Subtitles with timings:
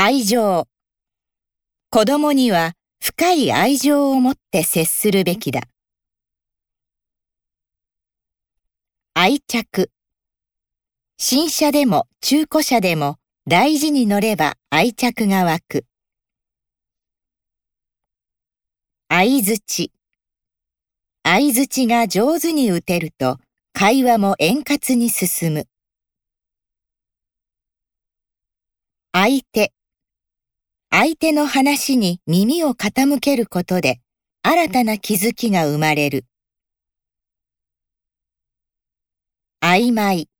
[0.00, 0.68] 愛情。
[1.90, 5.62] 子供には深い愛情を持って接するべきだ。
[9.14, 9.90] 愛着。
[11.16, 13.16] 新車でも中古車でも
[13.48, 15.84] 大事に乗れば愛着が湧く。
[19.08, 19.90] 相づち。
[21.24, 23.38] 相づちが上手に打てると
[23.72, 25.66] 会話も円滑に進む。
[29.12, 29.72] 相手。
[30.90, 34.00] 相手の話に耳を傾けることで
[34.42, 36.24] 新たな気づきが生まれる。
[39.62, 40.30] 曖昧。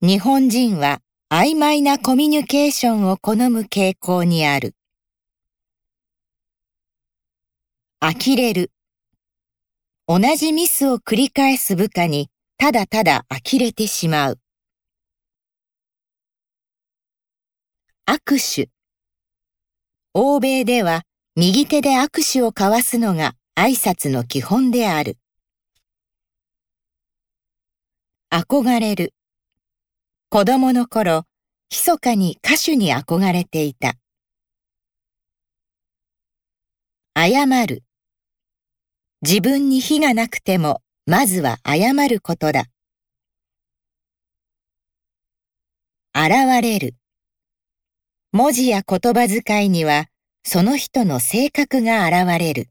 [0.00, 4.74] 日本人は曖昧なコミュニケーションを好む傾向にある。
[8.00, 8.72] 呆れる。
[10.08, 12.28] 同じミスを繰り返す部下に
[12.58, 14.40] ただただ呆れてしまう。
[18.08, 18.81] 握手。
[20.14, 21.04] 欧米では
[21.36, 25.16] 右手で握手を交わすのが挨拶の基本である。
[28.30, 29.14] 憧れる。
[30.28, 31.24] 子供の頃、
[31.70, 33.94] 密かに歌手に憧れていた。
[37.16, 37.82] 謝る。
[39.22, 42.64] 自分に非がなくても、まずは謝ることだ。
[46.14, 46.96] 現れる。
[48.34, 50.06] 文字や言葉遣いには、
[50.42, 52.70] その人の性格が現れる。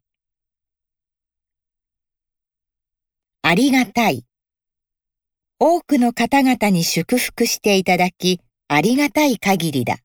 [3.44, 4.26] ありがたい。
[5.60, 9.98] 多くの方々に祝福していただき、ありがたい限りだ。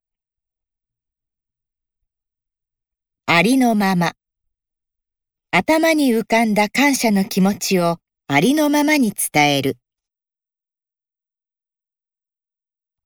[3.24, 4.12] ありのまま。
[5.52, 7.96] 頭に浮かんだ感謝の気持ちを
[8.28, 9.78] ありのままに伝える。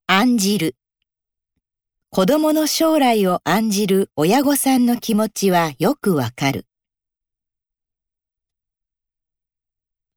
[0.09, 0.80] 案じる。
[2.13, 6.67] 子供の将来を案じる親御さんの気持ちはよくわかる。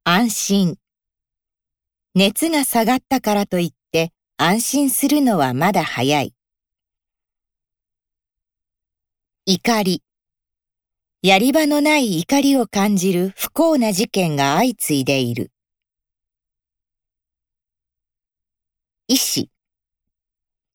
[0.03, 0.77] 安心。
[2.15, 6.33] 熱が下がったからといって安心するのはまだ早い。
[9.45, 10.01] 怒り。
[11.21, 15.51] やり場のない怒りを感じる不幸な事件が相次いでいる。
[19.07, 19.52] 意志。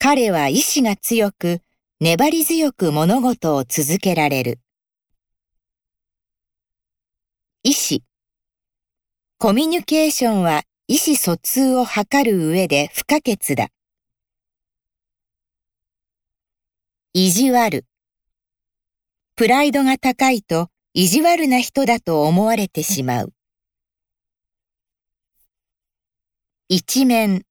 [0.00, 1.60] 彼は意志が強く、
[2.00, 4.60] 粘り強く物事を続けられる。
[7.64, 8.04] 意志。
[9.38, 13.70] コミュニケーションは意思疎通を図る上で不可欠だ。
[17.12, 17.84] 意地悪。
[19.34, 23.32] プライドが高いと意地悪な人だと思われてしまう。
[26.69, 27.42] 一面。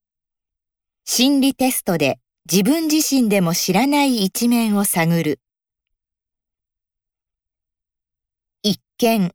[1.03, 2.19] 心理テストで
[2.49, 5.41] 自分自身でも知らない一面を探る。
[8.63, 9.33] 一見。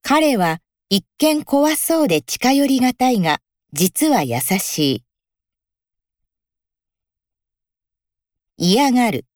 [0.00, 3.40] 彼は一見怖そうで近寄りがたいが、
[3.72, 5.04] 実は優しい。
[8.56, 9.26] 嫌がる。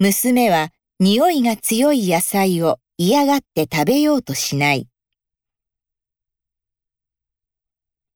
[0.00, 4.88] 娘は匂いが強い野菜を嫌がって食べようとしない。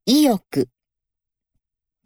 [0.07, 0.69] 意欲。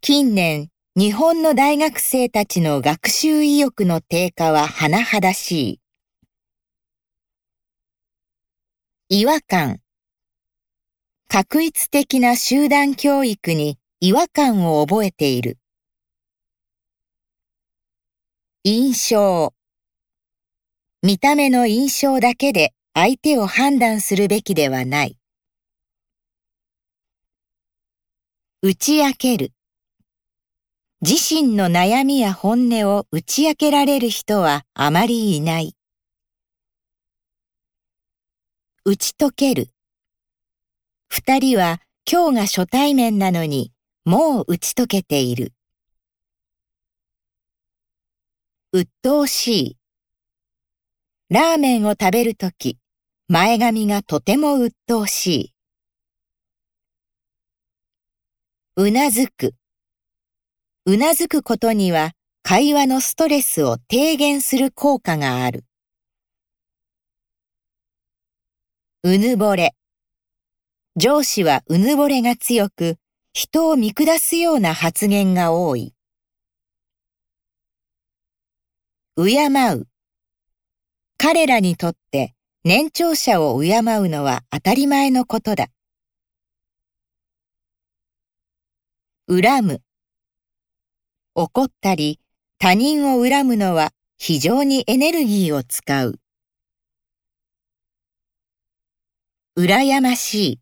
[0.02, 5.80] 近年、日本の大学生たちの学習意欲の低下は甚だし
[9.08, 9.18] い。
[9.22, 9.80] 違和感。
[11.26, 15.58] 確一的な集団教育に違和感を覚えている。
[18.62, 19.52] 印象。
[21.02, 25.18] 見た目の印象だけで相手を判断するべきではない。
[28.62, 29.50] 打ち明ける。
[31.06, 35.76] 自身の悩みや本音を打ち明けられる人はあまりいない。
[38.86, 39.68] 打ち解ける。
[41.08, 43.70] 二人は今日が初対面なのに
[44.06, 45.52] もう打ち解けている。
[48.72, 49.76] 鬱陶しい。
[51.28, 52.78] ラーメンを食べるとき、
[53.28, 55.54] 前髪がとても鬱陶しい。
[58.76, 59.54] うなずく。
[60.86, 65.64] うなずくことには会話のストレスを低減する効果がある。
[69.02, 69.74] うぬぼれ。
[70.96, 72.96] 上司はうぬぼれが強く、
[73.32, 75.94] 人を見下すような発言が多い。
[79.16, 79.86] 敬う。
[81.16, 85.68] 彼らにとって年長者を敬うのは当たり前のことだ。
[89.26, 89.83] 恨む。
[91.36, 92.20] 怒ったり
[92.58, 96.20] 他人を恨むのは非常にエネルギーを使う。
[99.58, 100.60] 羨ましい。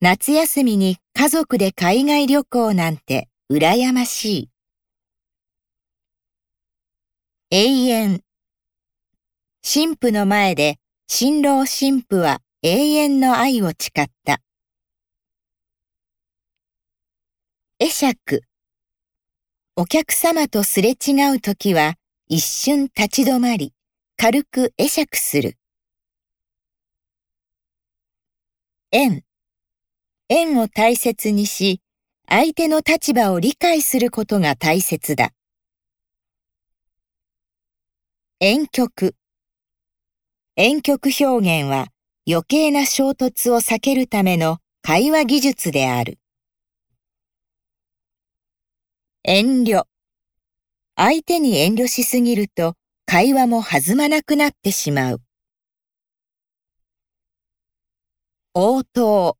[0.00, 4.50] 夏休みに家族で海外旅行なんて羨ましい。
[7.50, 8.22] 永遠。
[9.62, 10.78] 神父の前で
[11.08, 14.40] 新郎神父は永遠の愛を誓った。
[17.80, 18.42] 会釈。
[19.78, 21.96] お客様とすれ違うときは
[22.28, 23.74] 一瞬立ち止まり、
[24.16, 25.58] 軽く会釈する。
[28.90, 29.22] 縁。
[30.30, 31.82] 縁を大切にし、
[32.26, 35.32] 相手の立場を理解することが大切だ。
[38.40, 39.14] 遠曲。
[40.56, 41.88] 遠曲表現は
[42.26, 46.18] 余計な衝突を避けるための会話技術である。
[49.28, 49.82] 遠慮。
[50.94, 52.74] 相手に遠慮しすぎると
[53.06, 55.20] 会話も弾まなくなってしまう。
[58.54, 59.36] 応答。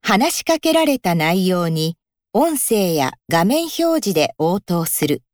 [0.00, 1.96] 話しかけられた内容に
[2.32, 5.24] 音声や画面表示で応答する。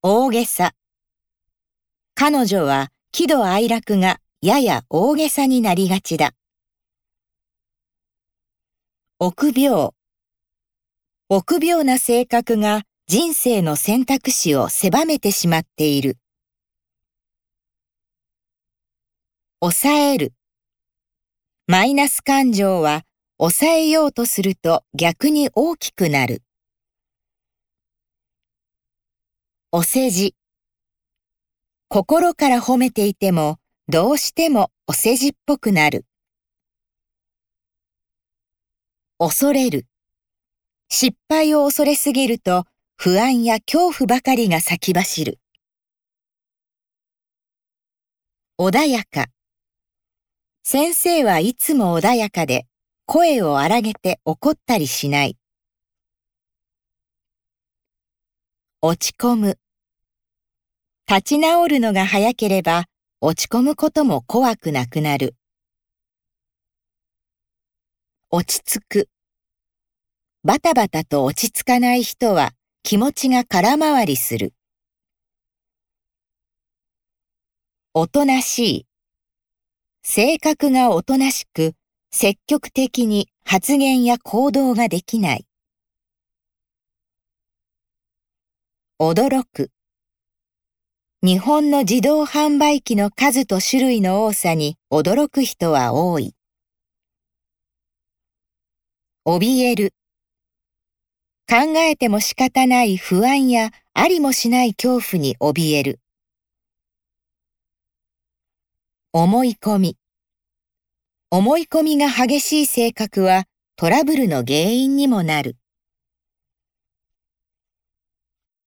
[0.00, 0.74] 大げさ。
[2.14, 6.34] 彼女は喜怒哀楽がやや大げさになりがちだ。
[9.18, 9.90] 臆病。
[11.36, 16.16] 臆病な性格が人生の選択肢を狭めてしまっている。
[19.60, 20.32] 抑える。
[21.66, 23.02] マイナス感情は
[23.38, 26.44] 抑えようとすると逆に大きくなる。
[29.72, 30.36] お世辞。
[31.88, 33.58] 心から褒めていても
[33.88, 36.06] どうしてもお世辞っぽくなる。
[39.18, 39.88] 恐れる。
[40.96, 45.40] 失敗を恐れすぎると不安や恐怖ばかりが先走る。
[48.60, 49.26] 穏やか。
[50.62, 52.68] 先生はいつも穏やかで、
[53.06, 55.36] 声を荒げて怒ったりしない。
[58.80, 59.58] 落ち込む。
[61.08, 62.84] 立ち直るのが早ければ、
[63.20, 65.34] 落ち込むことも怖くなくなる。
[68.30, 69.08] 落ち着く。
[70.46, 72.52] バタバタと落ち着かない人は
[72.82, 74.52] 気持ちが空回りする。
[77.94, 78.86] おとなしい。
[80.02, 81.72] 性格がおとなしく、
[82.10, 85.46] 積極的に発言や行動ができない。
[89.00, 89.70] 驚く。
[91.22, 96.34] 日本の自動販売機の数と種類の多さに驚く人は多い。
[99.24, 99.94] 怯える。
[101.46, 106.00] 考えても仕方ない不安やありもしない恐怖に怯える。
[109.12, 109.98] 思い込み。
[111.30, 113.44] 思い込みが激しい性格は
[113.76, 115.58] トラブルの原因にもなる。